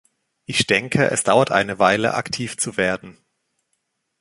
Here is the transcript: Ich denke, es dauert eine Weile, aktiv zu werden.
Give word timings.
Ich 0.47 0.65
denke, 0.65 1.11
es 1.11 1.21
dauert 1.21 1.51
eine 1.51 1.77
Weile, 1.77 2.15
aktiv 2.15 2.57
zu 2.57 2.75
werden. 2.75 3.19